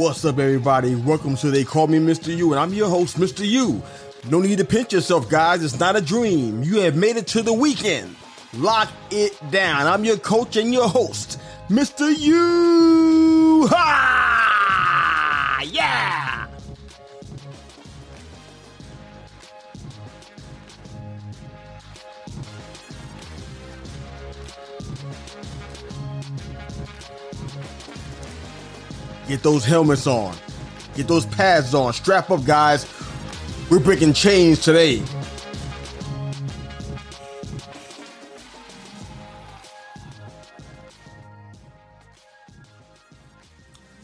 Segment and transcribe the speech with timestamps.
[0.00, 0.94] What's up, everybody?
[0.94, 2.34] Welcome to They Call Me Mr.
[2.34, 3.46] You, and I'm your host, Mr.
[3.46, 3.82] You.
[4.30, 5.62] No need to pinch yourself, guys.
[5.62, 6.62] It's not a dream.
[6.62, 8.16] You have made it to the weekend.
[8.54, 9.86] Lock it down.
[9.86, 12.18] I'm your coach and your host, Mr.
[12.18, 13.68] You.
[13.70, 15.62] Ha!
[15.70, 16.39] Yeah!
[29.30, 30.34] Get those helmets on.
[30.96, 31.92] Get those pads on.
[31.92, 32.84] Strap up, guys.
[33.70, 35.04] We're breaking chains today.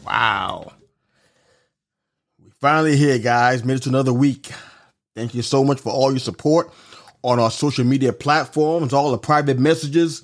[0.04, 0.74] Wow.
[2.38, 3.64] We finally here, guys.
[3.64, 4.52] Made it to another week.
[5.16, 6.72] Thank you so much for all your support
[7.22, 10.22] on our social media platforms, all the private messages.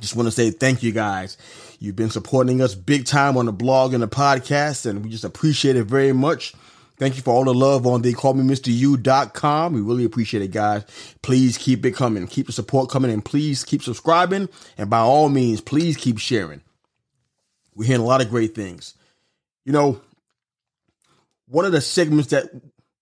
[0.00, 1.38] Just want to say thank you guys.
[1.78, 5.24] You've been supporting us big time on the blog and the podcast, and we just
[5.24, 6.54] appreciate it very much.
[6.96, 9.72] Thank you for all the love on the callmemru.com.
[9.72, 10.84] We really appreciate it, guys.
[11.22, 12.26] Please keep it coming.
[12.28, 14.48] Keep the support coming and please keep subscribing.
[14.78, 16.60] And by all means, please keep sharing.
[17.74, 18.94] We're hearing a lot of great things.
[19.64, 20.00] You know,
[21.48, 22.46] one of the segments that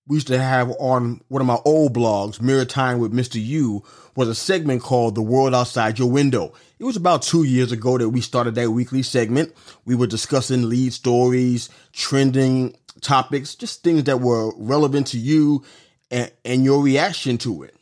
[0.06, 3.42] we used to have on one of my old blogs, Mirror Time with Mr.
[3.42, 3.84] U,
[4.16, 6.52] was a segment called The World Outside Your Window.
[6.78, 9.54] It was about two years ago that we started that weekly segment.
[9.84, 15.64] We were discussing lead stories, trending topics, just things that were relevant to you
[16.10, 17.76] and, and your reaction to it.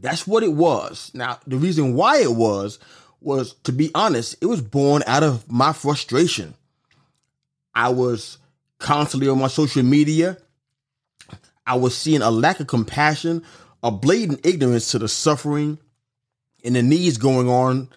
[0.00, 1.10] That's what it was.
[1.14, 2.78] Now, the reason why it was,
[3.20, 6.54] was to be honest, it was born out of my frustration.
[7.74, 8.38] I was
[8.78, 10.36] constantly on my social media.
[11.66, 13.44] I was seeing a lack of compassion,
[13.82, 15.78] a blatant ignorance to the suffering
[16.64, 17.88] and the needs going on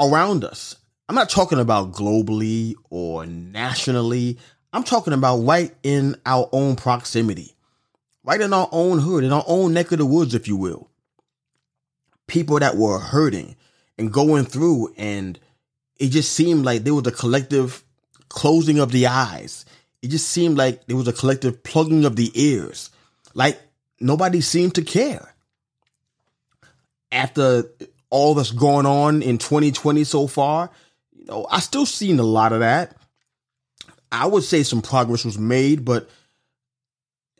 [0.00, 0.76] around us.
[1.08, 4.38] I'm not talking about globally or nationally.
[4.72, 7.54] I'm talking about right in our own proximity,
[8.24, 10.90] right in our own hood, in our own neck of the woods, if you will.
[12.26, 13.56] People that were hurting
[13.96, 15.38] and going through, and
[15.98, 17.82] it just seemed like there was a collective
[18.28, 19.64] closing of the eyes.
[20.02, 22.90] It just seemed like there was a collective plugging of the ears.
[23.34, 23.60] Like
[24.00, 25.34] nobody seemed to care.
[27.10, 27.64] After
[28.10, 30.70] all that's going on in 2020 so far,
[31.14, 32.96] you know, I still seen a lot of that.
[34.10, 36.08] I would say some progress was made, but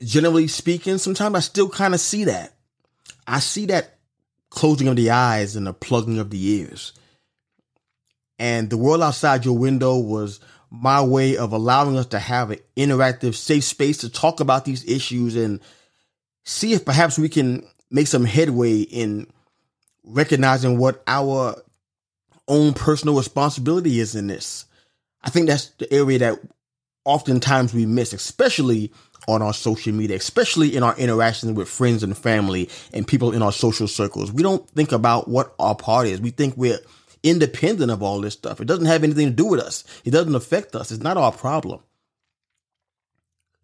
[0.02, 2.54] generally speaking, sometimes I still kind of see that.
[3.26, 3.98] I see that
[4.50, 6.92] closing of the eyes and the plugging of the ears.
[8.38, 12.58] And the world outside your window was my way of allowing us to have an
[12.76, 15.60] interactive, safe space to talk about these issues and
[16.44, 19.26] see if perhaps we can make some headway in
[20.04, 21.62] recognizing what our
[22.46, 24.66] own personal responsibility is in this.
[25.22, 26.40] I think that's the area that
[27.04, 28.92] oftentimes we miss, especially
[29.26, 33.42] on our social media, especially in our interactions with friends and family and people in
[33.42, 34.32] our social circles.
[34.32, 36.20] We don't think about what our part is.
[36.20, 36.78] We think we're
[37.22, 38.60] independent of all this stuff.
[38.60, 39.84] It doesn't have anything to do with us.
[40.04, 40.90] It doesn't affect us.
[40.90, 41.80] It's not our problem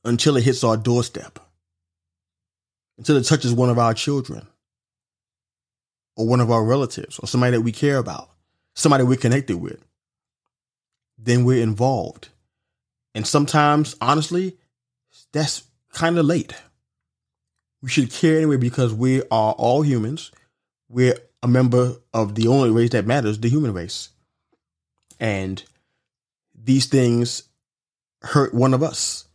[0.04, 1.38] until it hits our doorstep,
[2.98, 4.46] until it touches one of our children
[6.16, 8.30] or one of our relatives or somebody that we care about,
[8.74, 9.82] somebody we're connected with.
[11.18, 12.28] Then we're involved.
[13.14, 14.56] And sometimes, honestly,
[15.32, 16.54] that's kind of late.
[17.82, 20.32] We should care anyway because we are all humans.
[20.88, 24.08] We're a member of the only race that matters, the human race.
[25.20, 25.62] And
[26.54, 27.42] these things
[28.22, 29.26] hurt one of us.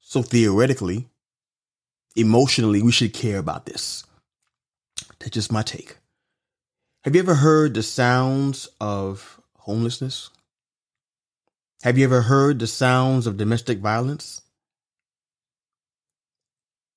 [0.00, 1.06] So theoretically,
[2.16, 4.04] emotionally, we should care about this.
[5.20, 5.96] That's just my take.
[7.04, 10.30] Have you ever heard the sounds of homelessness?
[11.84, 14.42] Have you ever heard the sounds of domestic violence?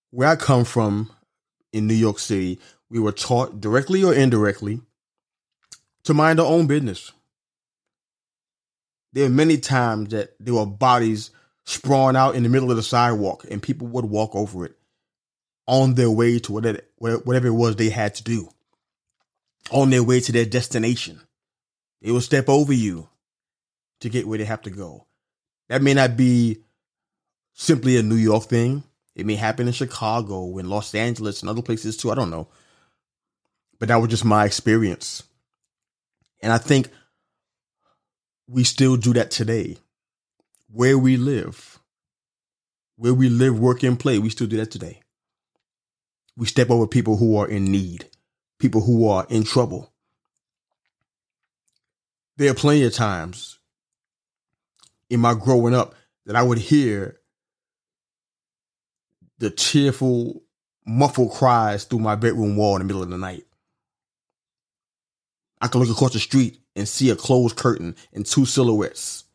[0.09, 1.11] Where I come from
[1.71, 2.59] in New York City,
[2.91, 4.81] we were taught directly or indirectly
[6.03, 7.13] to mind our own business.
[9.13, 11.31] There are many times that there were bodies
[11.63, 14.77] sprawling out in the middle of the sidewalk and people would walk over it
[15.67, 18.49] on their way to whatever, it was they had to do,
[19.71, 21.21] on their way to their destination.
[22.01, 23.07] They will step over you
[24.01, 25.05] to get where they have to go.
[25.69, 26.63] That may not be
[27.53, 28.83] simply a New York thing.
[29.15, 32.11] It may happen in Chicago, in Los Angeles, and other places too.
[32.11, 32.49] I don't know.
[33.81, 35.23] But that was just my experience.
[36.39, 36.89] And I think
[38.47, 39.77] we still do that today.
[40.71, 41.79] Where we live,
[42.95, 45.01] where we live, work, and play, we still do that today.
[46.37, 48.05] We step over people who are in need,
[48.59, 49.91] people who are in trouble.
[52.37, 53.57] There are plenty of times
[55.09, 55.95] in my growing up
[56.27, 57.19] that I would hear
[59.39, 60.43] the tearful,
[60.85, 63.47] muffled cries through my bedroom wall in the middle of the night.
[65.61, 69.25] I can look across the street and see a closed curtain and two silhouettes.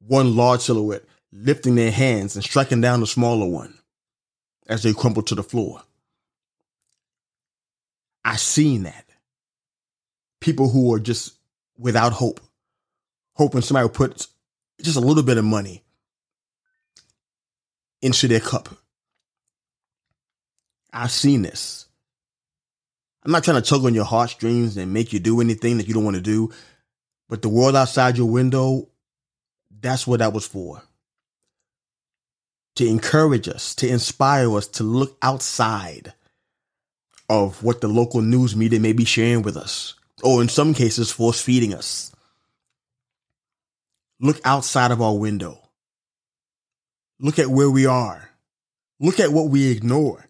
[0.00, 3.78] One large silhouette lifting their hands and striking down the smaller one
[4.66, 5.82] as they crumple to the floor.
[8.24, 9.06] I seen that.
[10.40, 11.34] People who are just
[11.78, 12.40] without hope,
[13.34, 14.26] hoping somebody will put
[14.82, 15.82] just a little bit of money
[18.00, 18.68] into their cup.
[20.92, 21.86] I've seen this.
[23.24, 25.94] I'm not trying to tug on your heartstrings and make you do anything that you
[25.94, 26.50] don't want to do,
[27.28, 28.88] but the world outside your window,
[29.80, 30.82] that's what that was for.
[32.76, 36.14] To encourage us, to inspire us to look outside
[37.28, 41.10] of what the local news media may be sharing with us, or in some cases,
[41.10, 42.12] force feeding us.
[44.20, 45.58] Look outside of our window.
[47.20, 48.30] Look at where we are.
[48.98, 50.28] Look at what we ignore.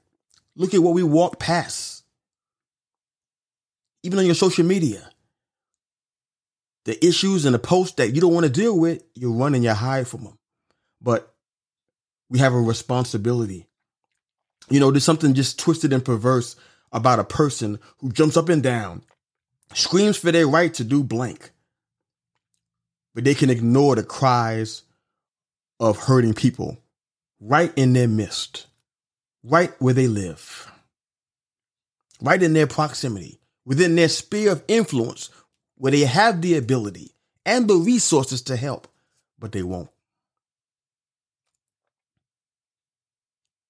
[0.56, 2.01] Look at what we walk past.
[4.02, 5.08] Even on your social media.
[6.84, 9.62] The issues and the posts that you don't want to deal with, you run and
[9.62, 10.38] you hide from them.
[11.00, 11.32] But
[12.28, 13.66] we have a responsibility.
[14.68, 16.56] You know, there's something just twisted and perverse
[16.92, 19.02] about a person who jumps up and down,
[19.74, 21.52] screams for their right to do blank,
[23.14, 24.82] but they can ignore the cries
[25.78, 26.78] of hurting people
[27.40, 28.66] right in their midst
[29.42, 30.70] right where they live,
[32.20, 35.30] right in their proximity, within their sphere of influence,
[35.76, 37.14] where they have the ability
[37.44, 38.88] and the resources to help,
[39.38, 39.88] but they won't.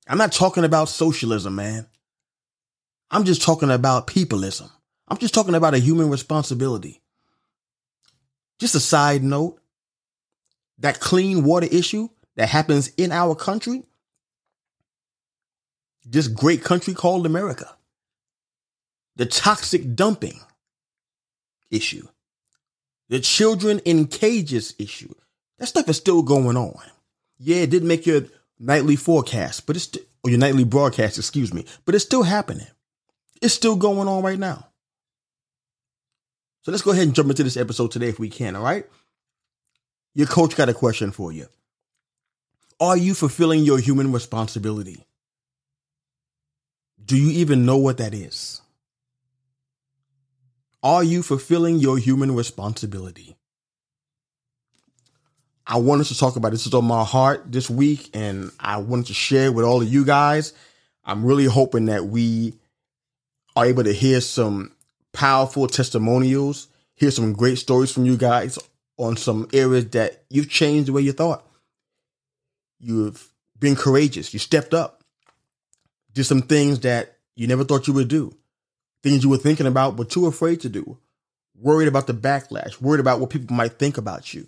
[0.09, 1.87] I'm not talking about socialism, man.
[3.11, 4.71] I'm just talking about peopleism.
[5.09, 7.01] I'm just talking about a human responsibility.
[8.59, 9.61] Just a side note
[10.79, 13.85] that clean water issue that happens in our country
[16.05, 17.77] this great country called America.
[19.17, 20.41] The toxic dumping
[21.71, 22.09] issue.
[23.09, 25.15] The children in cages issue.
[25.59, 26.81] That stuff is still going on.
[27.39, 28.23] Yeah, it didn't make your
[28.59, 32.69] nightly forecast, but it's st- or your nightly broadcast, excuse me, but it's still happening.
[33.43, 34.69] It's still going on right now.
[36.63, 38.87] So let's go ahead and jump into this episode today if we can, all right?
[40.15, 41.49] Your coach got a question for you.
[42.81, 45.05] Are you fulfilling your human responsibility?
[47.05, 48.62] Do you even know what that is?
[50.83, 53.37] Are you fulfilling your human responsibility?
[55.67, 56.67] I wanted to talk about this.
[56.67, 60.05] is on my heart this week, and I wanted to share with all of you
[60.05, 60.53] guys.
[61.05, 62.55] I'm really hoping that we
[63.55, 64.73] are able to hear some
[65.13, 68.59] powerful testimonials, hear some great stories from you guys
[68.97, 71.47] on some areas that you've changed the way you thought.
[72.81, 74.33] You've been courageous.
[74.33, 75.03] You stepped up
[76.15, 78.35] did some things that you never thought you would do,
[79.03, 80.99] things you were thinking about but too afraid to do,
[81.55, 84.47] worried about the backlash, worried about what people might think about you.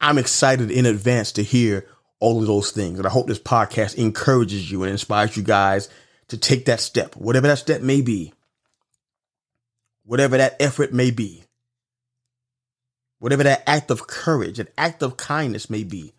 [0.00, 1.86] I'm excited in advance to hear
[2.20, 2.98] all of those things.
[2.98, 5.88] And I hope this podcast encourages you and inspires you guys
[6.28, 8.32] to take that step, whatever that step may be,
[10.04, 11.44] whatever that effort may be,
[13.18, 16.12] whatever that act of courage, an act of kindness may be.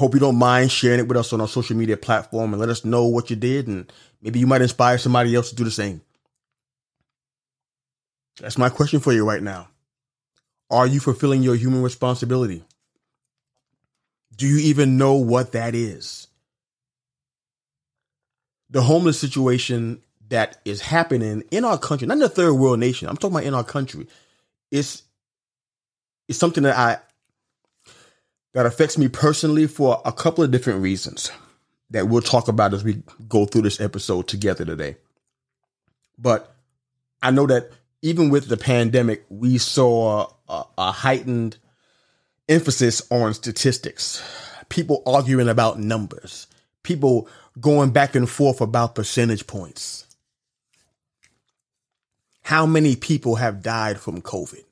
[0.00, 2.70] Hope you don't mind sharing it with us on our social media platform and let
[2.70, 3.92] us know what you did, and
[4.22, 6.00] maybe you might inspire somebody else to do the same.
[8.40, 9.68] That's my question for you right now.
[10.70, 12.64] Are you fulfilling your human responsibility?
[14.34, 16.28] Do you even know what that is?
[18.70, 23.06] The homeless situation that is happening in our country, not in the third world nation,
[23.06, 24.06] I'm talking about in our country,
[24.70, 25.02] it's,
[26.26, 26.96] it's something that I,
[28.52, 31.30] that affects me personally for a couple of different reasons
[31.90, 34.96] that we'll talk about as we go through this episode together today.
[36.18, 36.54] But
[37.22, 37.70] I know that
[38.02, 41.58] even with the pandemic, we saw a, a heightened
[42.48, 44.22] emphasis on statistics,
[44.68, 46.46] people arguing about numbers,
[46.82, 47.28] people
[47.60, 50.06] going back and forth about percentage points.
[52.42, 54.64] How many people have died from COVID?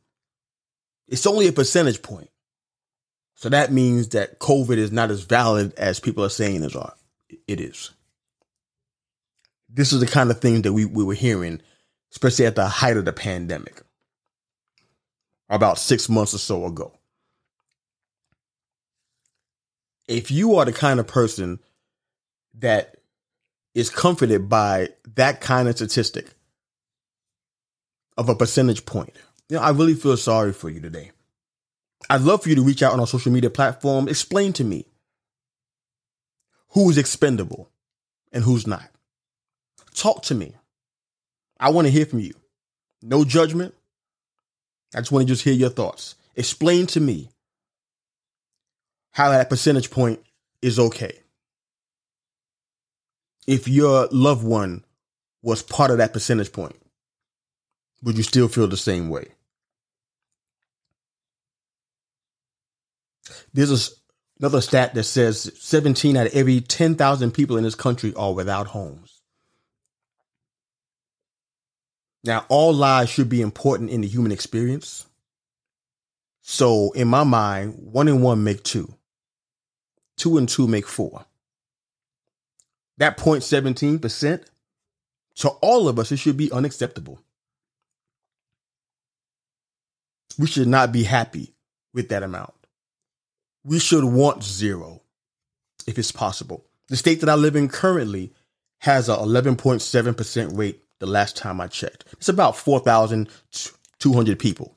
[1.07, 2.31] It's only a percentage point.
[3.39, 6.95] So that means that COVID is not as valid as people are saying it are.
[7.47, 7.93] It is.
[9.69, 11.63] This is the kind of thing that we, we were hearing,
[12.11, 13.81] especially at the height of the pandemic,
[15.49, 16.99] about six months or so ago.
[20.09, 21.61] If you are the kind of person
[22.55, 22.97] that
[23.73, 26.27] is comforted by that kind of statistic
[28.17, 29.13] of a percentage point,
[29.49, 31.13] you know, I really feel sorry for you today.
[32.11, 34.09] I'd love for you to reach out on our social media platform.
[34.09, 34.87] Explain to me
[36.71, 37.71] who is expendable
[38.33, 38.89] and who's not.
[39.95, 40.55] Talk to me.
[41.59, 42.35] I want to hear from you.
[43.03, 43.75] No judgment.
[44.95, 46.15] I just want to just hear your thoughts.
[46.37, 47.31] Explain to me
[49.13, 50.21] how that percentage point
[50.63, 51.19] is okay.
[53.47, 54.85] If your loved one
[55.43, 56.77] was part of that percentage point,
[58.03, 59.29] would you still feel the same way?
[63.59, 64.01] There's
[64.39, 68.69] another stat that says 17 out of every 10,000 people in this country are without
[68.69, 69.21] homes.
[72.23, 75.07] Now, all lives should be important in the human experience.
[76.41, 78.95] So, in my mind, one and one make two,
[80.17, 81.25] two and two make four.
[82.99, 84.45] That 0.17%
[85.35, 87.19] to all of us, it should be unacceptable.
[90.39, 91.55] We should not be happy
[91.93, 92.55] with that amount
[93.69, 95.03] we should want zero
[95.87, 96.65] if it's possible.
[96.89, 98.33] The state that I live in currently
[98.79, 102.07] has a 11.7% rate the last time I checked.
[102.13, 104.75] It's about 4,200 people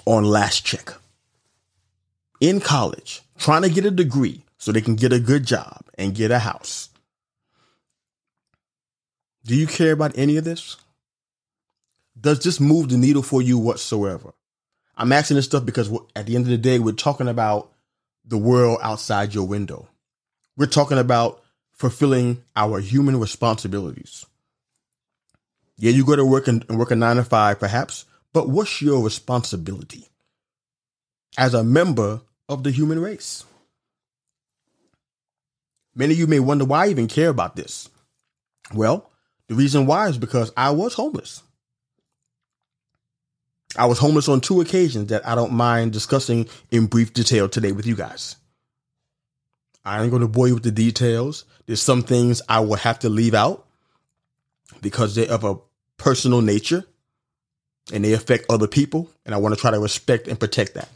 [0.06, 0.94] on last check
[2.42, 6.16] in college trying to get a degree so they can get a good job and
[6.16, 6.90] get a house.
[9.46, 10.76] Do you care about any of this?
[12.20, 14.34] Does this move the needle for you whatsoever?
[14.98, 17.72] I'm asking this stuff because at the end of the day, we're talking about
[18.26, 19.88] the world outside your window.
[20.58, 24.26] We're talking about fulfilling our human responsibilities.
[25.78, 29.04] Yeah, you go to work and, work a nine to five, perhaps, but what's your
[29.04, 30.08] responsibility
[31.38, 33.44] as a member of the human race?
[35.94, 37.90] Many of you may wonder why I even care about this.
[38.74, 39.10] Well,
[39.48, 41.44] the reason why is because I was homeless.
[43.78, 47.72] I was homeless on two occasions that I don't mind discussing in brief detail today
[47.72, 48.38] with you guys.
[49.84, 51.46] I ain't going to bore you with the details.
[51.66, 53.68] There's some things I will have to leave out
[54.82, 55.58] because they're of a
[55.98, 56.86] personal nature
[57.94, 59.10] and they affect other people.
[59.26, 60.90] And I want to try to respect and protect that.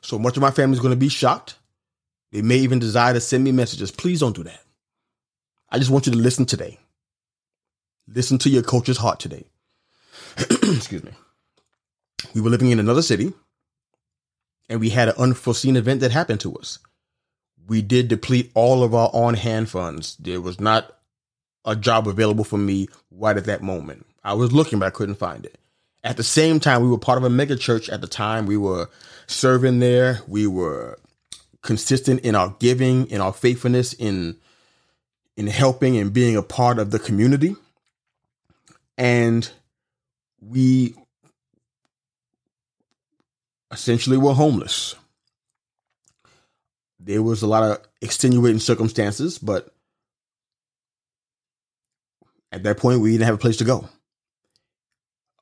[0.00, 1.56] So much of my family is going to be shocked.
[2.32, 3.90] They may even desire to send me messages.
[3.90, 4.60] Please don't do that.
[5.70, 6.78] I just want you to listen today.
[8.06, 9.44] Listen to your coach's heart today.
[10.76, 11.12] excuse me.
[12.34, 13.32] We were living in another city
[14.68, 16.78] and we had an unforeseen event that happened to us.
[17.66, 20.16] We did deplete all of our on hand funds.
[20.16, 20.96] There was not
[21.64, 24.06] a job available for me right at that moment.
[24.24, 25.58] I was looking, but I couldn't find it.
[26.04, 28.46] At the same time, we were part of a mega church at the time.
[28.46, 28.88] We were
[29.26, 30.20] serving there.
[30.26, 30.98] We were
[31.62, 34.36] consistent in our giving, in our faithfulness, in
[35.36, 37.54] in helping and being a part of the community.
[38.96, 39.48] And
[40.40, 40.94] we
[43.70, 44.94] essentially were homeless.
[47.00, 49.72] There was a lot of extenuating circumstances, but
[52.50, 53.88] at that point, we didn't have a place to go.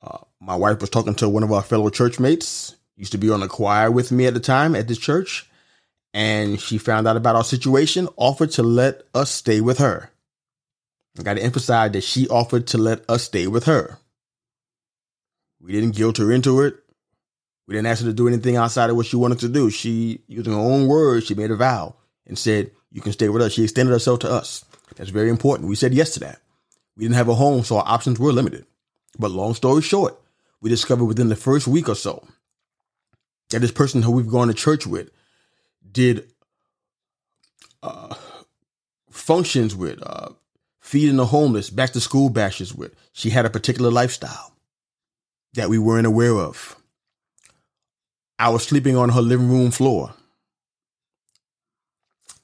[0.02, 3.30] Uh, my wife was talking to one of our fellow church mates, used to be
[3.30, 5.48] on the choir with me at the time at this church,
[6.12, 10.10] and she found out about our situation, offered to let us stay with her.
[11.18, 13.98] I got to emphasize that she offered to let us stay with her.
[15.60, 16.76] We didn't guilt her into it.
[17.66, 19.70] We didn't ask her to do anything outside of what she wanted to do.
[19.70, 21.96] She, using her own words, she made a vow
[22.26, 23.52] and said, You can stay with us.
[23.52, 24.64] She extended herself to us.
[24.96, 25.68] That's very important.
[25.68, 26.40] We said yes to that.
[26.96, 28.66] We didn't have a home, so our options were limited.
[29.18, 30.18] But long story short,
[30.60, 32.26] we discovered within the first week or so
[33.50, 35.10] that this person who we've gone to church with
[35.90, 36.28] did
[37.82, 38.14] uh,
[39.10, 40.30] functions with, uh,
[40.80, 42.94] feeding the homeless, back to school bashes with.
[43.12, 44.55] She had a particular lifestyle
[45.56, 46.76] that we weren't aware of.
[48.38, 50.14] I was sleeping on her living room floor,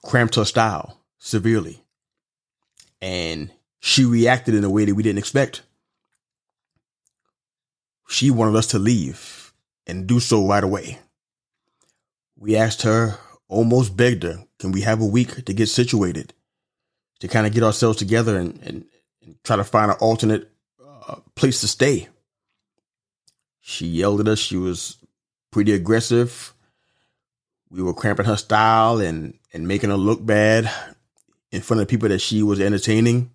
[0.05, 1.83] cramped her style severely,
[3.01, 3.51] and
[3.81, 5.63] she reacted in a way that we didn't expect.
[8.09, 9.53] She wanted us to leave
[9.87, 10.99] and do so right away.
[12.39, 16.33] We asked her, almost begged her, can we have a week to get situated,
[17.21, 18.85] to kind of get ourselves together and, and,
[19.23, 20.51] and try to find an alternate
[20.83, 22.09] uh, place to stay?
[23.63, 24.39] She yelled at us.
[24.39, 24.99] She was
[25.51, 26.53] pretty aggressive.
[27.71, 30.71] We were cramping her style and, and making her look bad
[31.51, 33.31] in front of people that she was entertaining.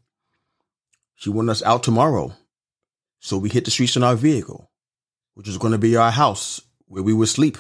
[1.15, 2.33] She wanted us out tomorrow.
[3.19, 4.69] So we hit the streets in our vehicle,
[5.33, 7.57] which was going to be our house where we would sleep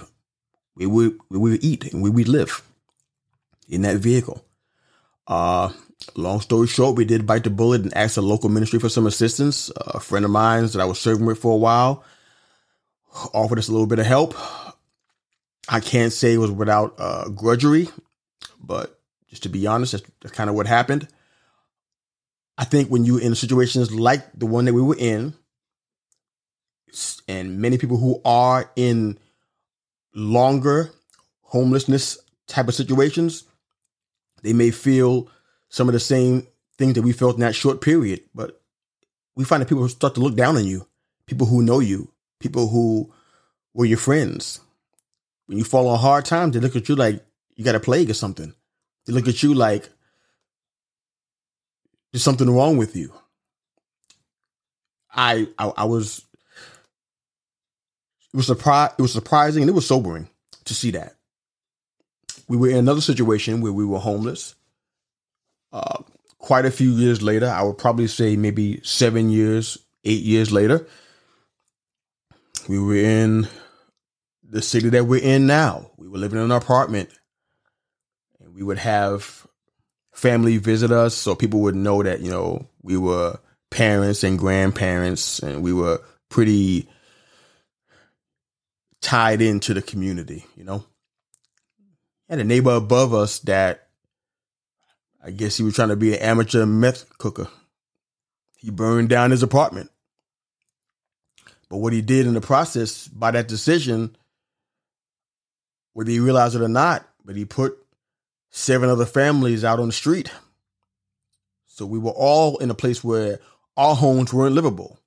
[0.77, 2.61] we would we would eat and where we live
[3.67, 4.45] in that vehicle.
[5.25, 5.71] Uh,
[6.15, 9.07] long story short, we did bite the bullet and asked the local ministry for some
[9.07, 9.71] assistance.
[9.75, 12.03] A friend of mine that I was serving with for a while
[13.33, 14.35] offered us a little bit of help.
[15.69, 17.89] I can't say it was without uh, grudgery,
[18.61, 21.07] but just to be honest, that's, that's kind of what happened.
[22.57, 25.33] I think when you're in situations like the one that we were in,
[27.27, 29.19] and many people who are in
[30.15, 30.91] longer
[31.41, 33.43] homelessness type of situations,
[34.41, 35.29] they may feel
[35.69, 36.47] some of the same
[36.77, 38.21] things that we felt in that short period.
[38.33, 38.61] But
[39.35, 40.87] we find that people start to look down on you,
[41.25, 42.09] people who know you,
[42.39, 43.13] people who
[43.73, 44.59] were your friends.
[45.45, 47.23] When you fall on hard times, they look at you like
[47.55, 48.53] you got a plague or something.
[49.05, 49.89] They look at you like
[52.11, 53.13] there's something wrong with you.
[55.13, 56.25] I I, I was
[58.33, 58.91] it was surprise.
[58.97, 60.29] It was surprising and it was sobering
[60.65, 61.15] to see that.
[62.47, 64.55] We were in another situation where we were homeless.
[65.71, 66.03] Uh,
[66.37, 70.87] quite a few years later, I would probably say maybe seven years, eight years later,
[72.67, 73.47] we were in
[74.43, 75.91] the city that we're in now.
[75.97, 77.09] We were living in an apartment,
[78.39, 79.45] and we would have
[80.13, 85.39] family visit us, so people would know that you know we were parents and grandparents,
[85.39, 86.87] and we were pretty
[89.01, 90.83] tied into the community, you know.
[92.29, 93.87] And a neighbor above us that
[95.23, 97.47] I guess he was trying to be an amateur meth cooker.
[98.57, 99.91] He burned down his apartment.
[101.69, 104.15] But what he did in the process by that decision,
[105.93, 107.77] whether he realized it or not, but he put
[108.49, 110.31] seven other families out on the street.
[111.65, 113.39] So we were all in a place where
[113.75, 114.97] our homes weren't livable.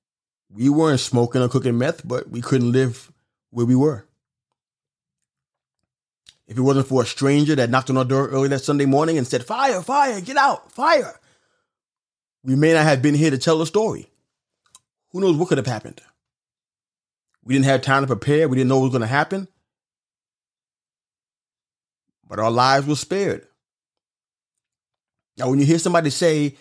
[0.49, 3.11] We weren't smoking or cooking meth, but we couldn't live
[3.49, 4.05] where we were.
[6.47, 9.17] If it wasn't for a stranger that knocked on our door early that Sunday morning
[9.17, 11.17] and said, Fire, fire, get out, fire,
[12.43, 14.09] we may not have been here to tell the story.
[15.11, 16.01] Who knows what could have happened?
[17.43, 18.47] We didn't have time to prepare.
[18.47, 19.47] We didn't know what was going to happen.
[22.27, 23.47] But our lives were spared.
[25.37, 26.55] Now, when you hear somebody say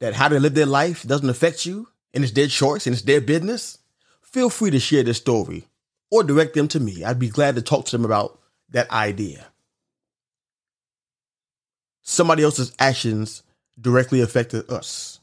[0.00, 3.02] that how they live their life doesn't affect you and it's their choice and it's
[3.02, 3.78] their business,
[4.22, 5.68] feel free to share this story
[6.10, 7.04] or direct them to me.
[7.04, 8.38] I'd be glad to talk to them about
[8.70, 9.46] that idea.
[12.02, 13.42] Somebody else's actions
[13.80, 15.20] directly affected us.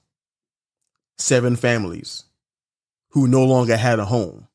[1.18, 2.24] Seven families
[3.10, 4.48] who no longer had a home.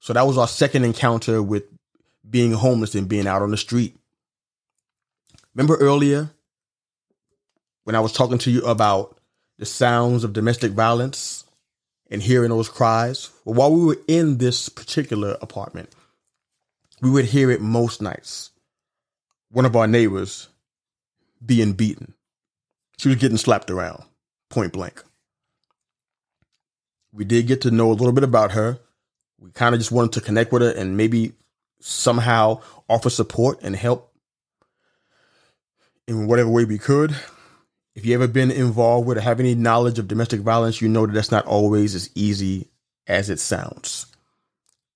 [0.00, 1.64] So that was our second encounter with
[2.28, 3.96] being homeless and being out on the street.
[5.54, 6.30] Remember earlier
[7.84, 9.18] when I was talking to you about
[9.58, 11.44] the sounds of domestic violence?
[12.10, 13.30] and hearing those cries.
[13.44, 15.90] Well, while we were in this particular apartment,
[17.00, 18.50] we would hear it most nights.
[19.50, 20.48] One of our neighbors
[21.44, 22.14] being beaten.
[22.98, 24.02] She was getting slapped around,
[24.50, 25.02] point blank.
[27.12, 28.78] We did get to know a little bit about her.
[29.40, 31.32] We kind of just wanted to connect with her and maybe
[31.80, 34.12] somehow offer support and help
[36.06, 37.16] in whatever way we could.
[37.94, 41.06] If you ever been involved with or have any knowledge of domestic violence, you know
[41.06, 42.68] that that's not always as easy
[43.06, 44.06] as it sounds.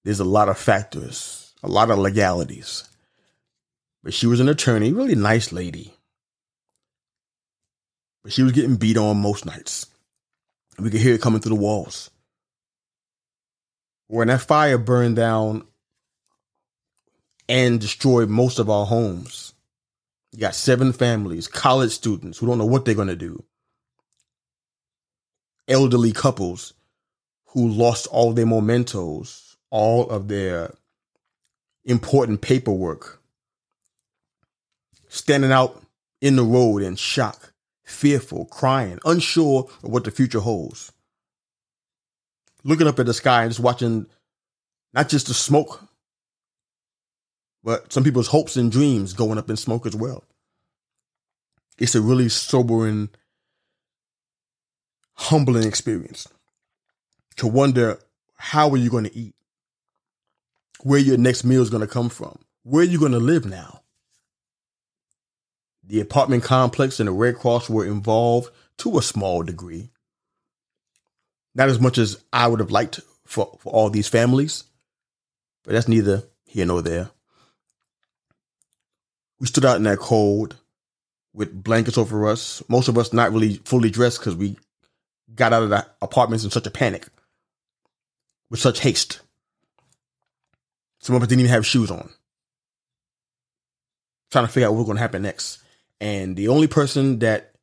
[0.04, 2.88] There's a lot of factors, a lot of legalities.
[4.02, 5.94] But she was an attorney, really nice lady.
[8.22, 9.86] But she was getting beat on most nights.
[10.78, 12.10] We could hear it coming through the walls.
[14.06, 15.66] When that fire burned down
[17.48, 19.54] and destroyed most of our homes,
[20.32, 23.44] you got seven families, college students who don't know what they're going to do,
[25.68, 26.74] elderly couples
[27.48, 30.74] who lost all their mementos, all of their
[31.84, 33.22] important paperwork,
[35.08, 35.80] standing out
[36.20, 37.52] in the road in shock,
[37.84, 40.92] fearful, crying, unsure of what the future holds.
[42.64, 44.06] Looking up at the sky and just watching
[44.92, 45.88] not just the smoke
[47.64, 50.22] but some people's hopes and dreams going up in smoke as well.
[51.78, 53.08] It's a really sobering,
[55.14, 56.28] humbling experience
[57.36, 57.98] to wonder
[58.36, 59.34] how are you going to eat?
[60.82, 62.38] Where your next meal is going to come from?
[62.62, 63.80] Where are you going to live now?
[65.82, 69.90] The apartment complex and the Red Cross were involved to a small degree.
[71.54, 74.64] Not as much as I would have liked for, for all these families,
[75.64, 77.10] but that's neither here nor there.
[79.40, 80.56] We stood out in that cold
[81.32, 82.62] with blankets over us.
[82.68, 84.56] Most of us not really fully dressed because we
[85.34, 87.06] got out of the apartments in such a panic,
[88.50, 89.20] with such haste.
[91.00, 92.08] Some of us didn't even have shoes on.
[94.30, 95.58] Trying to figure out what was going to happen next.
[96.00, 97.54] And the only person that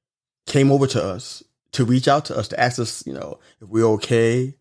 [0.45, 1.43] came over to us
[1.73, 4.55] to reach out to us to ask us, you know, if we're okay,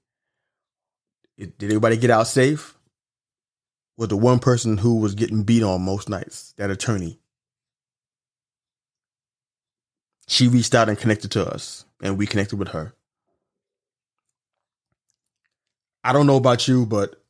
[1.38, 2.76] did everybody get out safe?
[3.96, 7.18] Was the one person who was getting beat on most nights, that attorney.
[10.28, 12.94] She reached out and connected to us, and we connected with her.
[16.02, 17.20] I don't know about you, but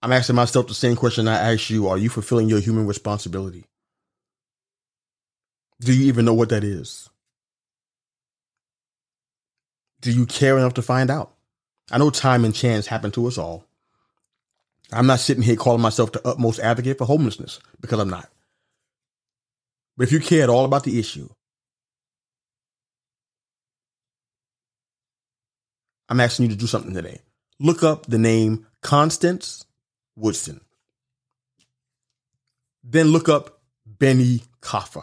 [0.00, 1.88] I'm asking myself the same question I asked you.
[1.88, 3.64] Are you fulfilling your human responsibility?
[5.80, 7.10] Do you even know what that is?
[10.06, 11.34] Do you care enough to find out?
[11.90, 13.64] I know time and chance happen to us all.
[14.92, 18.30] I'm not sitting here calling myself the utmost advocate for homelessness because I'm not.
[19.96, 21.28] But if you care at all about the issue,
[26.08, 27.18] I'm asking you to do something today.
[27.58, 29.66] Look up the name Constance
[30.14, 30.60] Woodson.
[32.84, 35.02] Then look up Benny Kaffa.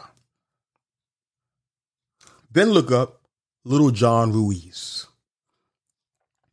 [2.50, 3.20] Then look up
[3.66, 5.06] Little John Ruiz.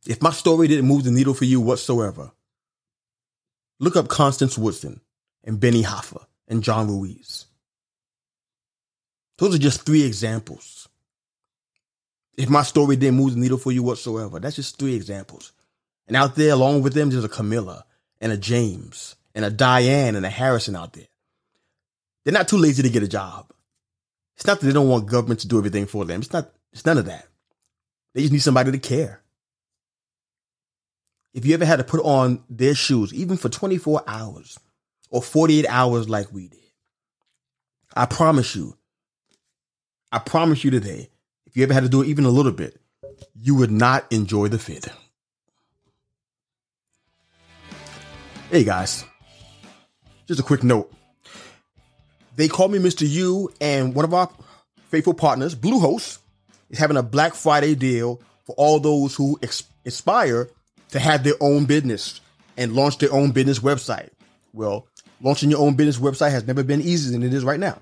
[0.06, 2.32] If my story didn't move the needle for you whatsoever,
[3.78, 5.00] look up Constance Woodson
[5.44, 7.46] and Benny Hoffa and John Ruiz.
[9.36, 10.88] Those are just three examples.
[12.38, 15.52] If my story didn't move the needle for you whatsoever, that's just three examples.
[16.08, 17.84] And out there, along with them, there's a Camilla
[18.22, 21.08] and a James and a Diane and a Harrison out there.
[22.24, 23.52] They're not too lazy to get a job.
[24.36, 26.22] It's not that they don't want government to do everything for them.
[26.22, 27.26] It's not, it's none of that.
[28.14, 29.20] They just need somebody to care.
[31.34, 34.58] If you ever had to put on their shoes, even for 24 hours
[35.10, 36.60] or 48 hours like we did,
[37.94, 38.76] I promise you,
[40.10, 41.08] I promise you today,
[41.46, 42.78] if you ever had to do it even a little bit,
[43.34, 44.88] you would not enjoy the fit.
[48.50, 49.04] Hey guys,
[50.26, 50.92] just a quick note.
[52.36, 53.08] They call me Mr.
[53.08, 54.30] U, and one of our
[54.88, 56.18] faithful partners, Bluehost,
[56.72, 60.48] is having a Black Friday deal for all those who ex- aspire
[60.90, 62.20] to have their own business
[62.56, 64.10] and launch their own business website.
[64.52, 64.88] Well,
[65.20, 67.78] launching your own business website has never been easier than it is right now.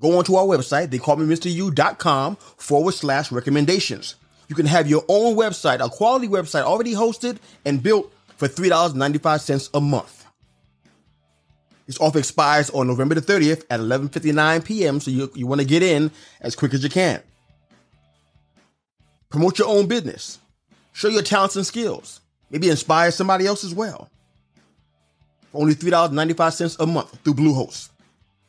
[0.00, 2.36] Go onto our website, they call me Mr.
[2.58, 4.16] forward slash recommendations.
[4.48, 9.70] You can have your own website, a quality website already hosted and built for $3.95
[9.72, 10.26] a month.
[11.86, 15.00] This offer expires on November the 30th at 11:59 p.m.
[15.00, 17.22] So you, you want to get in as quick as you can.
[19.34, 20.38] Promote your own business.
[20.92, 22.20] Show your talents and skills.
[22.52, 24.08] Maybe inspire somebody else as well.
[25.50, 27.88] For only $3.95 a month through Bluehost.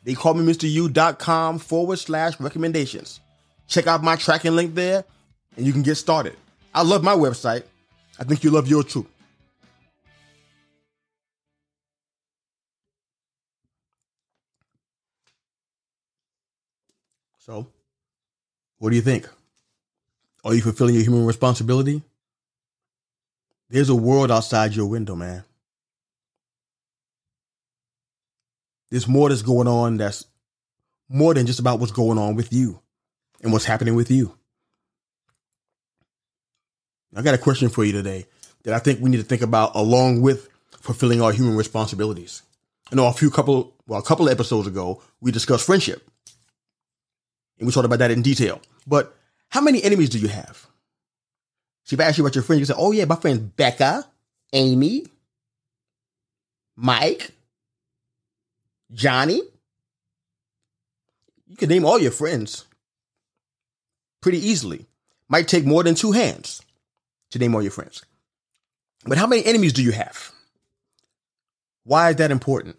[0.04, 3.18] They call me MrU.com forward slash recommendations.
[3.66, 5.02] Check out my tracking link there
[5.56, 6.36] and you can get started.
[6.72, 7.64] I love my website.
[8.20, 9.08] I think you love yours too.
[17.40, 17.66] So,
[18.78, 19.28] what do you think?
[20.46, 22.02] Are you fulfilling your human responsibility?
[23.68, 25.42] There's a world outside your window, man.
[28.88, 30.24] There's more that's going on that's
[31.08, 32.78] more than just about what's going on with you
[33.42, 34.36] and what's happening with you.
[37.12, 38.26] I got a question for you today
[38.62, 42.42] that I think we need to think about along with fulfilling our human responsibilities.
[42.92, 46.08] I know a few couple, well, a couple episodes ago, we discussed friendship.
[47.58, 48.60] And we talked about that in detail.
[48.86, 49.16] But
[49.50, 50.66] how many enemies do you have?
[51.84, 54.04] See, if I ask you about your friends, you say, oh, yeah, my friends Becca,
[54.52, 55.06] Amy,
[56.76, 57.30] Mike,
[58.92, 59.40] Johnny.
[61.46, 62.64] You can name all your friends
[64.20, 64.86] pretty easily.
[65.28, 66.62] Might take more than two hands
[67.30, 68.04] to name all your friends.
[69.04, 70.32] But how many enemies do you have?
[71.84, 72.76] Why is that important?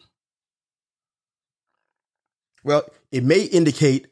[2.63, 4.08] Well, it may indicate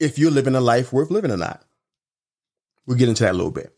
[0.00, 1.62] if you're living a life worth living or not.
[2.86, 3.76] We'll get into that a little bit.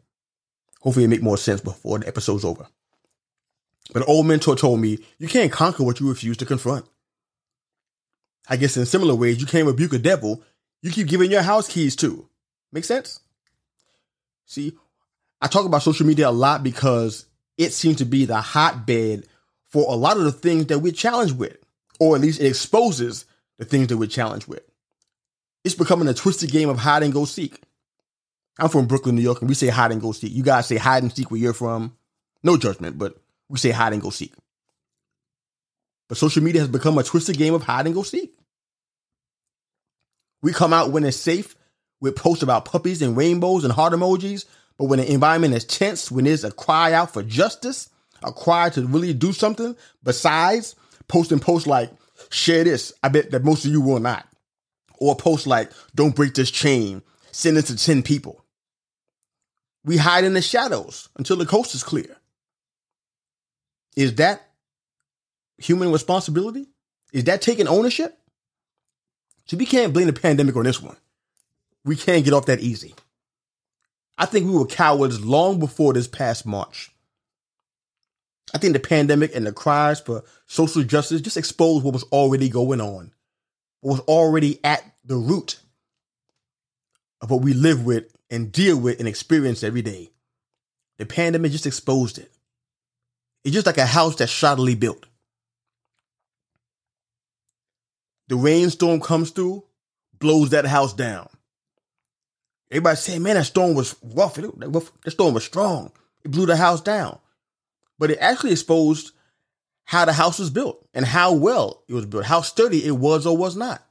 [0.80, 2.66] Hopefully, it make more sense before the episode's over.
[3.92, 6.86] But an old mentor told me, you can't conquer what you refuse to confront.
[8.48, 10.42] I guess in similar ways, you can't rebuke a devil
[10.82, 12.26] you keep giving your house keys to.
[12.72, 13.20] Make sense?
[14.46, 14.76] See,
[15.40, 17.26] I talk about social media a lot because
[17.58, 19.26] it seems to be the hotbed
[19.68, 21.56] for a lot of the things that we're challenged with,
[21.98, 23.26] or at least it exposes
[23.58, 24.62] the things that we're challenged with.
[25.64, 27.60] It's becoming a twisted game of hide and go seek.
[28.58, 30.32] I'm from Brooklyn, New York, and we say hide and go seek.
[30.32, 31.96] You guys say hide and seek where you're from.
[32.42, 33.16] No judgment, but
[33.48, 34.32] we say hide and go seek.
[36.08, 38.34] But social media has become a twisted game of hide and go seek.
[40.42, 41.54] We come out when it's safe
[42.00, 44.46] with posts about puppies and rainbows and heart emojis,
[44.78, 47.90] but when the environment is tense, when there's a cry out for justice,
[48.22, 50.74] a cry to really do something besides
[51.08, 51.90] posting posts like,
[52.30, 54.26] share this, I bet that most of you will not.
[55.00, 58.44] Or a post like, don't break this chain, send it to 10 people.
[59.84, 62.16] We hide in the shadows until the coast is clear.
[63.96, 64.46] Is that
[65.58, 66.66] human responsibility?
[67.12, 68.16] Is that taking ownership?
[69.46, 70.96] So we can't blame the pandemic on this one.
[71.84, 72.94] We can't get off that easy.
[74.18, 76.90] I think we were cowards long before this past March.
[78.52, 82.48] I think the pandemic and the cries for social justice just exposed what was already
[82.48, 83.12] going on,
[83.82, 85.58] was already at the root
[87.20, 90.10] of what we live with and deal with and experience every day.
[90.98, 92.30] The pandemic just exposed it.
[93.44, 95.06] It's just like a house that's shoddily built.
[98.28, 99.64] The rainstorm comes through,
[100.18, 101.28] blows that house down.
[102.70, 104.34] Everybody saying, man, that storm was rough.
[104.34, 105.90] That storm was strong.
[106.22, 107.18] It blew the house down.
[107.98, 109.12] But it actually exposed
[109.90, 113.26] how the house was built and how well it was built, how sturdy it was
[113.26, 113.84] or was not.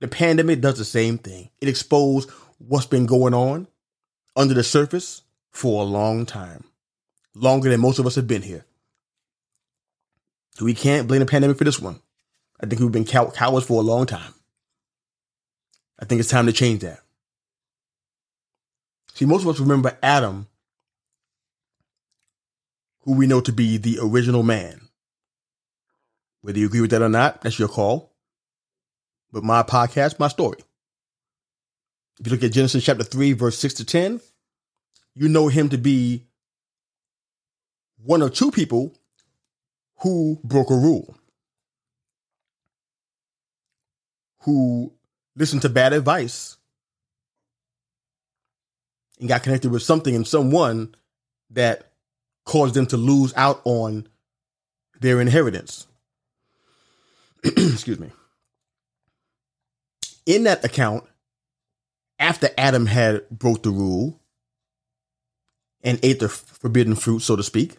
[0.00, 1.48] The pandemic does the same thing.
[1.62, 3.66] It exposed what's been going on
[4.36, 6.64] under the surface for a long time,
[7.34, 8.66] longer than most of us have been here.
[10.60, 12.00] We can't blame the pandemic for this one.
[12.60, 14.34] I think we've been cow- cowards for a long time.
[15.98, 17.00] I think it's time to change that.
[19.14, 20.46] See, most of us remember Adam,
[23.04, 24.80] who we know to be the original man.
[26.40, 28.12] Whether you agree with that or not, that's your call.
[29.32, 30.58] But my podcast, my story.
[32.20, 34.20] If you look at Genesis chapter 3, verse 6 to 10,
[35.14, 36.26] you know him to be
[38.02, 38.96] one of two people
[40.00, 41.16] who broke a rule,
[44.42, 44.92] who
[45.36, 46.56] listened to bad advice
[49.18, 50.94] and got connected with something and someone
[51.50, 51.93] that
[52.44, 54.06] caused them to lose out on
[55.00, 55.86] their inheritance.
[57.44, 58.10] Excuse me.
[60.26, 61.04] In that account,
[62.18, 64.18] after Adam had broke the rule
[65.82, 67.76] and ate the forbidden fruit, so to speak,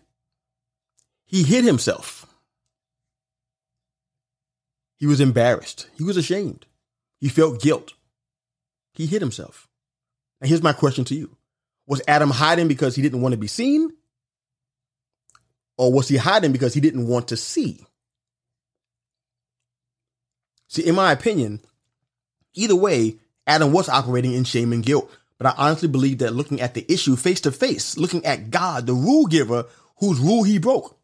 [1.26, 2.28] he hid himself.
[4.98, 5.90] He was embarrassed.
[5.98, 6.66] He was ashamed.
[7.20, 7.94] He felt guilt.
[8.94, 9.68] He hid himself.
[10.40, 11.36] And here's my question to you
[11.88, 13.92] Was Adam hiding because he didn't want to be seen?
[15.78, 17.86] Or was he hiding because he didn't want to see?
[20.68, 21.62] See, in my opinion,
[22.54, 25.12] either way, Adam was operating in shame and guilt.
[25.38, 28.88] But I honestly believe that looking at the issue face to face, looking at God,
[28.88, 29.66] the rule giver,
[29.98, 30.98] whose rule he broke,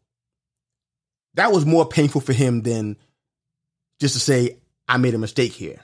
[1.34, 2.96] that was more painful for him than
[3.98, 4.58] just to say,
[4.88, 5.80] I made a mistake here.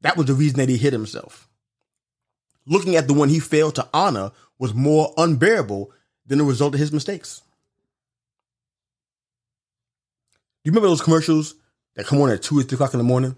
[0.00, 1.48] That was the reason that he hit himself.
[2.66, 5.92] Looking at the one he failed to honor was more unbearable
[6.32, 7.42] than the result of his mistakes.
[10.64, 11.56] Do you remember those commercials
[11.94, 13.36] that come on at two or three o'clock in the morning?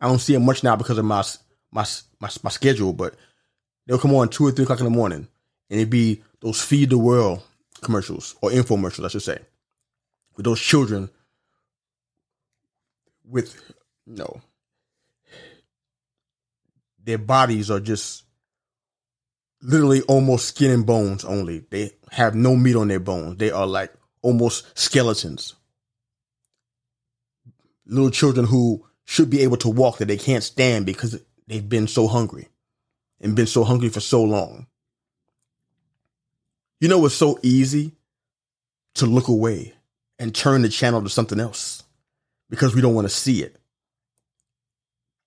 [0.00, 1.24] I don't see them much now because of my
[1.72, 1.84] my
[2.20, 3.16] my, my schedule, but
[3.86, 5.26] they'll come on two or three o'clock in the morning,
[5.68, 7.42] and it'd be those feed the world
[7.82, 9.40] commercials or infomercials, I should say,
[10.36, 11.10] with those children
[13.24, 13.60] with
[14.06, 14.40] you know
[17.02, 18.22] their bodies are just
[19.62, 21.64] literally almost skin and bones only.
[21.70, 23.38] They have no meat on their bones.
[23.38, 23.92] They are like
[24.22, 25.54] almost skeletons.
[27.86, 31.88] Little children who should be able to walk that they can't stand because they've been
[31.88, 32.48] so hungry
[33.20, 34.66] and been so hungry for so long.
[36.80, 37.92] You know, it's so easy
[38.94, 39.74] to look away
[40.18, 41.82] and turn the channel to something else
[42.50, 43.56] because we don't want to see it.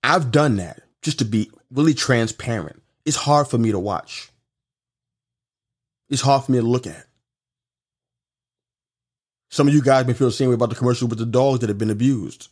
[0.04, 2.81] I've done that just to be really transparent.
[3.06, 4.30] It's hard for me to watch.
[6.10, 7.06] It's hard for me to look at.
[9.50, 11.60] Some of you guys may feel the same way about the commercial with the dogs
[11.60, 12.48] that have been abused.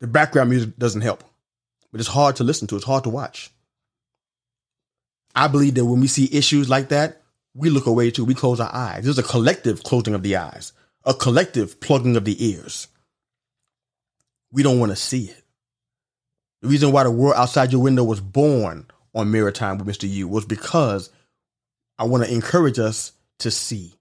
[0.00, 1.22] The background music doesn't help,
[1.90, 2.76] but it's hard to listen to.
[2.76, 3.50] It's hard to watch.
[5.34, 7.22] I believe that when we see issues like that,
[7.54, 8.24] we look away too.
[8.24, 9.04] We close our eyes.
[9.04, 10.72] There's a collective closing of the eyes,
[11.04, 12.88] a collective plugging of the ears.
[14.50, 15.41] We don't want to see it.
[16.62, 20.08] The reason why the world outside your window was born on Mirror Time with Mr.
[20.08, 21.10] U was because
[21.98, 23.94] I want to encourage us to see.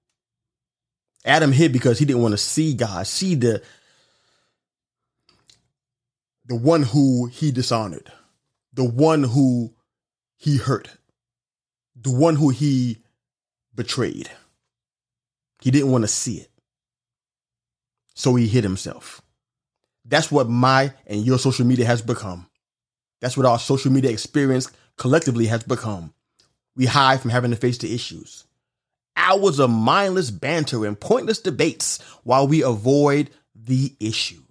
[1.25, 3.61] Adam hid because he didn't want to see God, see the
[6.45, 8.11] the one who he dishonored,
[8.73, 9.73] the one who
[10.37, 10.89] he hurt,
[11.95, 12.97] the one who he
[13.73, 14.29] betrayed.
[15.61, 16.49] He didn't want to see it.
[18.13, 19.21] So he hid himself.
[20.05, 22.47] That's what my and your social media has become.
[23.21, 26.13] That's what our social media experience collectively has become.
[26.75, 28.45] We hide from having to face the issues.
[29.15, 34.41] Hours of mindless banter and pointless debates while we avoid the issue.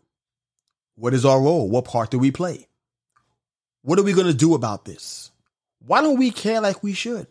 [0.95, 1.69] What is our role?
[1.69, 2.69] What part do we play?
[3.83, 5.31] What are we going to do about this?
[5.87, 7.27] Why don't we care like we should?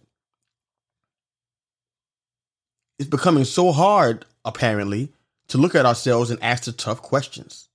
[2.98, 5.14] It's becoming so hard, apparently,
[5.50, 7.70] to look at ourselves and ask the tough questions.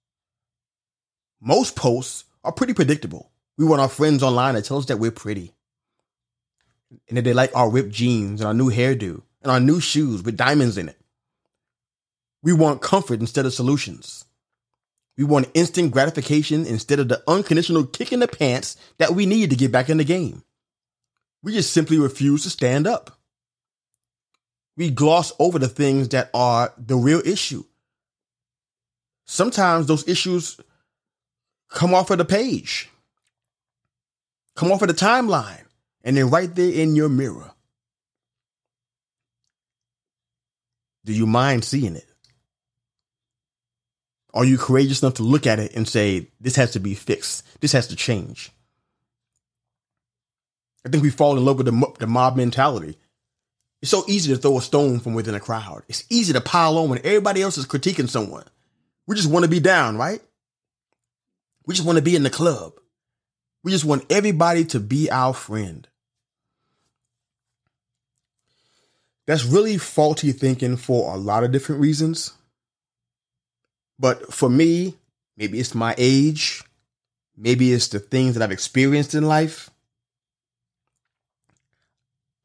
[1.41, 3.31] Most posts are pretty predictable.
[3.57, 5.53] We want our friends online to tell us that we're pretty.
[7.09, 10.23] And that they like our ripped jeans and our new hairdo and our new shoes
[10.23, 10.99] with diamonds in it.
[12.43, 14.25] We want comfort instead of solutions.
[15.17, 19.51] We want instant gratification instead of the unconditional kick in the pants that we need
[19.51, 20.43] to get back in the game.
[21.43, 23.19] We just simply refuse to stand up.
[24.77, 27.65] We gloss over the things that are the real issue.
[29.25, 30.59] Sometimes those issues
[31.71, 32.91] come off of the page
[34.55, 35.65] come off of the timeline,
[36.03, 37.51] and they're right there in your mirror.
[41.05, 42.07] Do you mind seeing it?
[44.33, 47.45] Are you courageous enough to look at it and say, this has to be fixed?
[47.61, 48.51] This has to change?
[50.85, 52.99] I think we fall in love with the, the mob mentality.
[53.81, 55.83] It's so easy to throw a stone from within a crowd.
[55.89, 58.45] It's easy to pile on when everybody else is critiquing someone.
[59.07, 60.21] We just want to be down, right?
[61.67, 62.73] We just want to be in the club.
[63.65, 65.89] We just want everybody to be our friend.
[69.27, 72.35] That's really faulty thinking for a lot of different reasons.
[73.99, 74.97] But for me,
[75.39, 76.63] maybe it's my age,
[77.39, 79.71] maybe it's the things that I've experienced in life.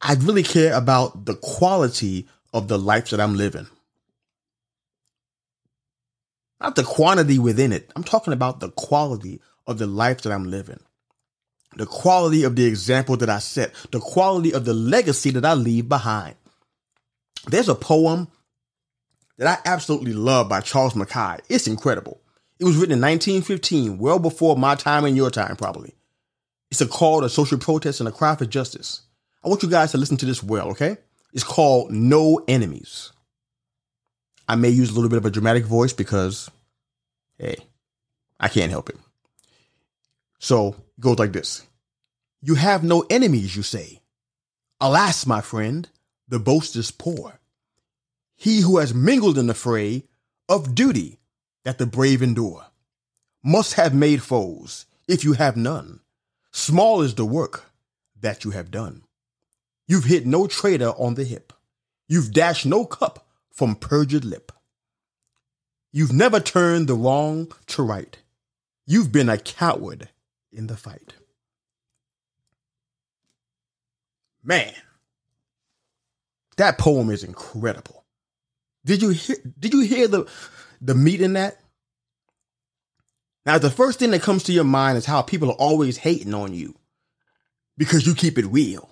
[0.02, 3.68] I really care about the quality of the life that I'm living.
[6.62, 7.92] Not the quantity within it.
[7.94, 10.80] I'm talking about the quality of the life that I'm living
[11.76, 15.54] the quality of the example that I set, the quality of the legacy that I
[15.54, 16.36] leave behind.
[17.48, 18.28] There's a poem
[19.38, 21.38] that I absolutely love by Charles Mackay.
[21.48, 22.20] It's incredible.
[22.60, 25.96] It was written in 1915, well before my time and your time, probably.
[26.72, 29.02] It's a call to social protest and a cry for justice.
[29.44, 30.98] I want you guys to listen to this well, okay?
[31.32, 33.12] It's called No Enemies.
[34.48, 36.50] I may use a little bit of a dramatic voice because,
[37.38, 37.56] hey,
[38.40, 38.98] I can't help it.
[40.40, 41.66] So it goes like this
[42.42, 44.02] You have no enemies, you say.
[44.82, 45.88] Alas, my friend,
[46.28, 47.40] the boast is poor.
[48.36, 50.04] He who has mingled in the fray
[50.50, 51.20] of duty
[51.64, 52.66] that the brave endure
[53.42, 56.02] must have made foes if you have none.
[56.52, 57.72] Small is the work
[58.20, 59.04] that you have done.
[59.88, 61.54] You've hit no traitor on the hip.
[62.10, 64.52] You've dashed no cup from perjured lip.
[65.94, 68.18] You've never turned the wrong to right.
[68.86, 70.10] You've been a coward
[70.52, 71.14] in the fight.
[74.44, 74.74] Man,
[76.58, 78.06] that poem is incredible.
[78.86, 80.30] Did you hear did you hear the
[80.82, 81.58] the meat in that?
[83.46, 86.34] Now the first thing that comes to your mind is how people are always hating
[86.34, 86.76] on you
[87.78, 88.90] because you keep it real.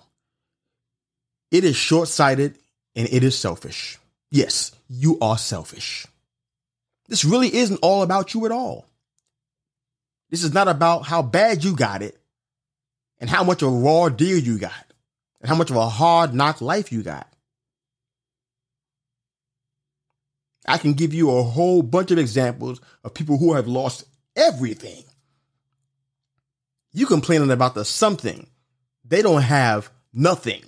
[1.50, 2.58] It is short-sighted
[2.94, 3.98] and it is selfish.
[4.30, 6.06] Yes, you are selfish.
[7.08, 8.87] This really isn't all about you at all.
[10.30, 12.18] This is not about how bad you got it
[13.18, 14.92] and how much of a raw deal you got
[15.40, 17.26] and how much of a hard knock life you got.
[20.66, 24.04] I can give you a whole bunch of examples of people who have lost
[24.36, 25.02] everything.
[26.92, 28.48] You complaining about the something,
[29.04, 30.62] they don't have nothing.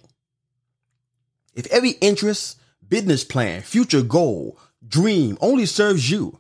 [1.54, 2.58] If every interest,
[2.88, 6.38] business plan, future goal, dream only serves you,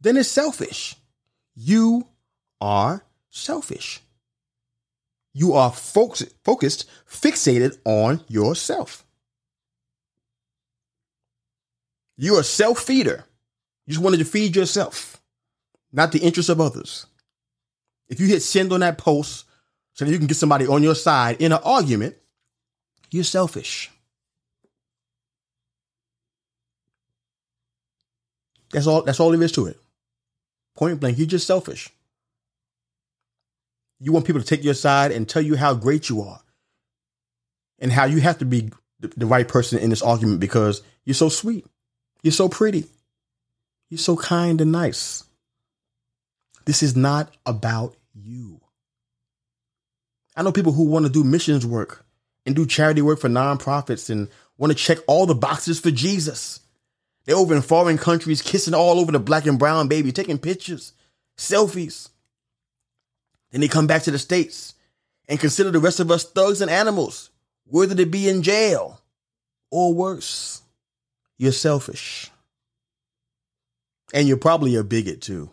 [0.00, 0.96] then it's selfish.
[1.54, 2.08] You
[2.60, 4.00] are selfish.
[5.34, 9.04] You are focused, focused, fixated on yourself.
[12.16, 13.24] You're a self feeder.
[13.86, 15.20] You just wanted to feed yourself,
[15.92, 17.06] not the interests of others.
[18.08, 19.46] If you hit send on that post
[19.94, 22.14] so that you can get somebody on your side in an argument,
[23.10, 23.90] you're selfish.
[28.70, 29.81] That's all that's all there is to it.
[30.74, 31.90] Point blank, you're just selfish.
[34.00, 36.40] You want people to take your side and tell you how great you are
[37.78, 38.70] and how you have to be
[39.00, 41.66] the right person in this argument because you're so sweet.
[42.22, 42.86] You're so pretty.
[43.90, 45.24] You're so kind and nice.
[46.64, 48.60] This is not about you.
[50.36, 52.04] I know people who want to do missions work
[52.46, 56.60] and do charity work for nonprofits and want to check all the boxes for Jesus.
[57.24, 60.92] They're over in foreign countries kissing all over the black and brown baby, taking pictures,
[61.36, 62.08] selfies.
[63.50, 64.74] Then they come back to the States
[65.28, 67.30] and consider the rest of us thugs and animals,
[67.66, 69.00] worthy to be in jail
[69.70, 70.62] or worse.
[71.38, 72.30] You're selfish.
[74.12, 75.50] And you're probably a bigot too.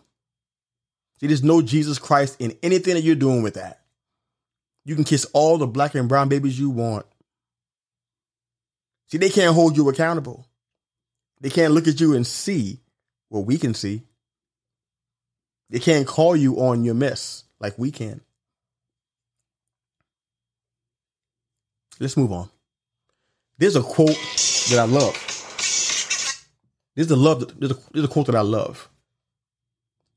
[1.18, 3.80] See, there's no Jesus Christ in anything that you're doing with that.
[4.84, 7.06] You can kiss all the black and brown babies you want.
[9.06, 10.46] See, they can't hold you accountable.
[11.40, 12.80] They can't look at you and see
[13.28, 14.02] what we can see.
[15.70, 18.20] They can't call you on your mess like we can.
[21.98, 22.48] Let's move on.
[23.58, 24.18] There's a quote
[24.70, 25.14] that I love.
[26.94, 27.58] There's a love.
[27.58, 28.88] There's a, there's a quote that I love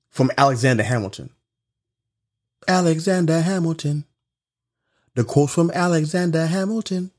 [0.09, 1.29] from Alexander Hamilton.
[2.67, 4.05] Alexander Hamilton.
[5.15, 7.11] The quote from Alexander Hamilton.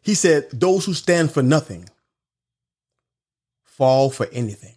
[0.00, 1.88] He said, Those who stand for nothing
[3.76, 4.76] fall for anything.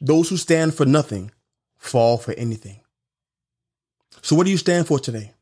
[0.00, 1.30] Those who stand for nothing
[1.78, 2.80] fall for anything.
[4.20, 5.32] So, what do you stand for today?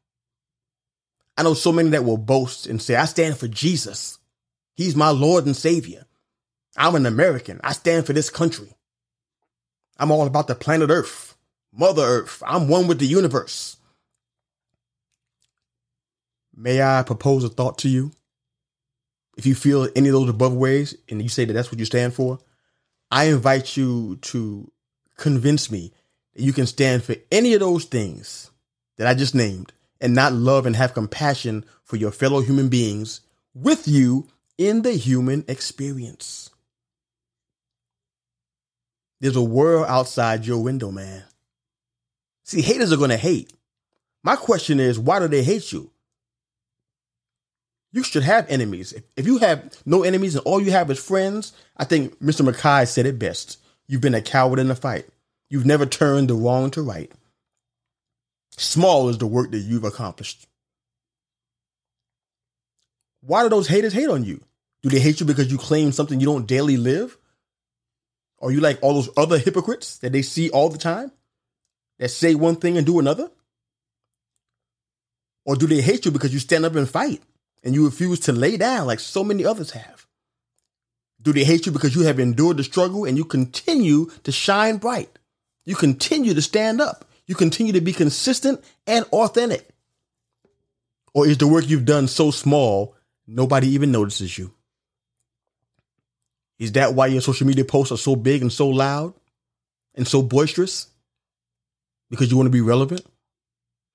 [1.36, 4.18] I know so many that will boast and say, I stand for Jesus.
[4.76, 6.04] He's my Lord and Savior.
[6.76, 7.60] I'm an American.
[7.64, 8.76] I stand for this country.
[9.98, 11.36] I'm all about the planet Earth,
[11.72, 12.42] Mother Earth.
[12.46, 13.76] I'm one with the universe.
[16.56, 18.12] May I propose a thought to you?
[19.36, 21.84] If you feel any of those above ways and you say that that's what you
[21.84, 22.38] stand for,
[23.10, 24.70] I invite you to
[25.16, 25.92] convince me
[26.34, 28.50] that you can stand for any of those things
[28.96, 33.20] that I just named and not love and have compassion for your fellow human beings
[33.54, 34.28] with you
[34.58, 36.50] in the human experience.
[39.20, 41.24] There's a world outside your window, man.
[42.42, 43.52] See, haters are going to hate.
[44.22, 45.90] My question is, why do they hate you?
[47.94, 48.92] You should have enemies.
[49.16, 52.44] If you have no enemies and all you have is friends, I think Mr.
[52.44, 53.58] Mackay said it best.
[53.86, 55.06] You've been a coward in a fight.
[55.48, 57.12] You've never turned the wrong to right.
[58.56, 60.48] Small is the work that you've accomplished.
[63.20, 64.42] Why do those haters hate on you?
[64.82, 67.16] Do they hate you because you claim something you don't daily live?
[68.42, 71.12] Are you like all those other hypocrites that they see all the time
[72.00, 73.30] that say one thing and do another?
[75.46, 77.22] Or do they hate you because you stand up and fight
[77.64, 80.06] and you refuse to lay down like so many others have?
[81.20, 84.76] Do they hate you because you have endured the struggle and you continue to shine
[84.76, 85.10] bright?
[85.64, 89.68] You continue to stand up you continue to be consistent and authentic?
[91.14, 92.94] Or is the work you've done so small,
[93.26, 94.52] nobody even notices you?
[96.58, 99.14] Is that why your social media posts are so big and so loud
[99.94, 100.88] and so boisterous?
[102.10, 103.04] Because you want to be relevant?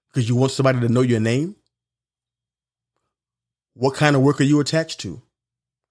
[0.10, 1.56] Because you want somebody to know your name?
[3.80, 5.22] What kind of work are you attached to?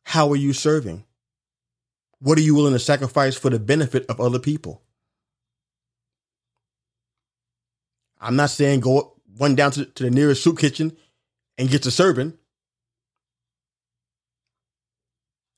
[0.05, 1.05] How are you serving?
[2.19, 4.83] What are you willing to sacrifice for the benefit of other people?
[8.21, 10.99] I'm not saying go run down to, to the nearest soup kitchen
[11.57, 12.35] and get to serving.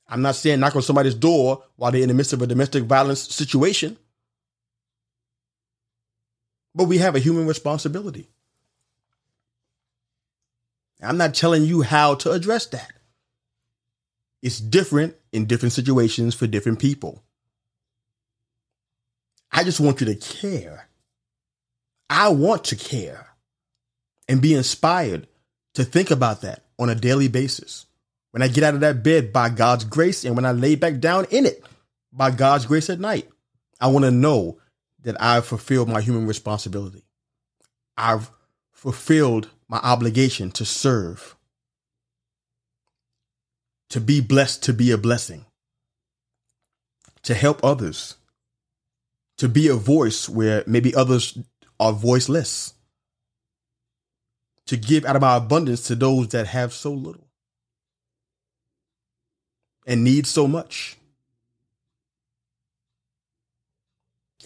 [0.07, 2.85] I'm not saying knock on somebody's door while they're in the midst of a domestic
[2.85, 3.97] violence situation.
[6.73, 8.29] But we have a human responsibility.
[11.01, 12.93] I'm not telling you how to address that.
[14.41, 17.23] It's different in different situations for different people.
[19.51, 20.87] I just want you to care
[22.11, 23.25] I want to care
[24.27, 25.27] and be inspired
[25.75, 27.85] to think about that on a daily basis.
[28.31, 30.99] When I get out of that bed by God's grace and when I lay back
[30.99, 31.63] down in it
[32.11, 33.29] by God's grace at night,
[33.79, 34.59] I want to know
[35.03, 37.05] that I've fulfilled my human responsibility.
[37.95, 38.29] I've
[38.73, 41.37] fulfilled my obligation to serve,
[43.89, 45.45] to be blessed, to be a blessing,
[47.23, 48.17] to help others,
[49.37, 51.37] to be a voice where maybe others
[51.79, 52.73] are voiceless.
[54.67, 57.27] To give out of my abundance to those that have so little
[59.85, 60.97] and need so much.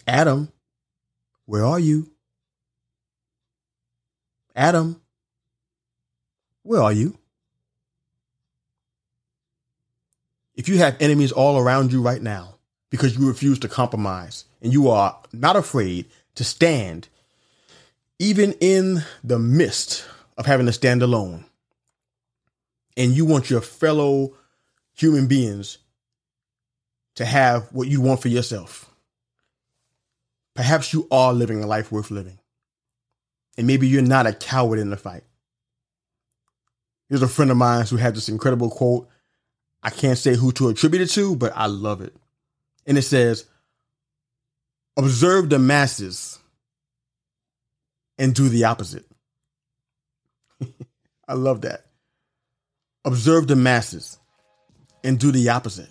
[0.08, 0.52] Adam,
[1.46, 2.10] where are you?
[4.56, 5.02] Adam,
[6.66, 7.16] where are you?
[10.56, 12.56] If you have enemies all around you right now
[12.90, 17.08] because you refuse to compromise and you are not afraid to stand,
[18.18, 20.06] even in the midst
[20.38, 21.46] of having to stand alone,
[22.98, 24.34] and you want your fellow
[24.96, 25.78] human beings
[27.14, 28.90] to have what you want for yourself,
[30.56, 32.40] perhaps you are living a life worth living.
[33.56, 35.24] And maybe you're not a coward in the fight.
[37.10, 39.08] There's a friend of mine who had this incredible quote.
[39.84, 42.16] I can't say who to attribute it to, but I love it.
[42.86, 43.46] And it says,
[44.98, 46.40] Observe the masses
[48.18, 49.06] and do the opposite.
[51.28, 51.86] I love that.
[53.04, 54.18] Observe the masses
[55.04, 55.90] and do the opposite.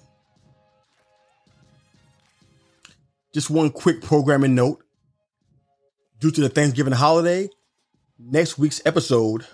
[3.32, 4.82] Just one quick programming note.
[6.20, 7.50] Due to the Thanksgiving holiday,
[8.18, 9.44] next week's episode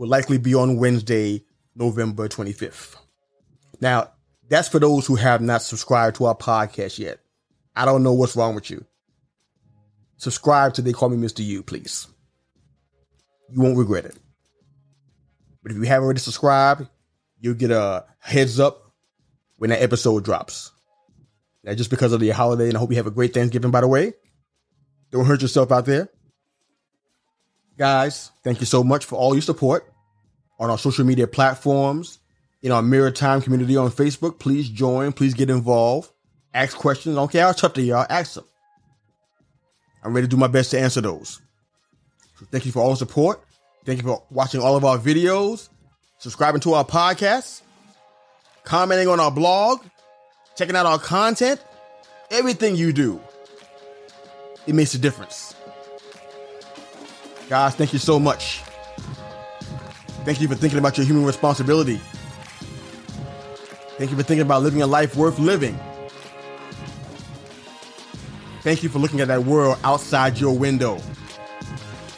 [0.00, 1.44] will likely be on Wednesday,
[1.76, 2.96] November 25th.
[3.82, 4.10] Now,
[4.48, 7.20] that's for those who have not subscribed to our podcast yet.
[7.76, 8.86] I don't know what's wrong with you.
[10.16, 11.44] Subscribe to They Call Me Mr.
[11.44, 12.06] U, please.
[13.50, 14.16] You won't regret it.
[15.62, 16.88] But if you haven't already subscribed,
[17.38, 18.94] you'll get a heads up
[19.58, 20.72] when that episode drops.
[21.62, 23.82] Now, just because of the holiday, and I hope you have a great Thanksgiving, by
[23.82, 24.14] the way.
[25.10, 26.08] Don't hurt yourself out there.
[27.80, 29.90] Guys, thank you so much for all your support
[30.58, 32.18] on our social media platforms,
[32.60, 34.38] in our Mirror Time community on Facebook.
[34.38, 36.10] Please join, please get involved,
[36.52, 37.16] ask questions.
[37.16, 38.44] I don't care how tough they are, ask them.
[40.04, 41.40] I'm ready to do my best to answer those.
[42.38, 43.40] So thank you for all the support.
[43.86, 45.70] Thank you for watching all of our videos,
[46.18, 47.62] subscribing to our podcast,
[48.62, 49.80] commenting on our blog,
[50.54, 51.64] checking out our content.
[52.30, 53.22] Everything you do,
[54.66, 55.49] it makes a difference.
[57.50, 58.60] Guys, thank you so much.
[60.24, 62.00] Thank you for thinking about your human responsibility.
[63.98, 65.76] Thank you for thinking about living a life worth living.
[68.62, 71.02] Thank you for looking at that world outside your window.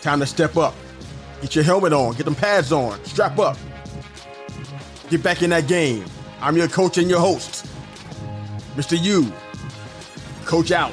[0.03, 0.75] Time to step up.
[1.41, 3.57] Get your helmet on, get them pads on, strap up.
[5.09, 6.05] Get back in that game.
[6.43, 7.65] I'm your coach and your host,
[8.77, 9.03] Mr.
[9.03, 9.33] U.
[10.45, 10.93] Coach out.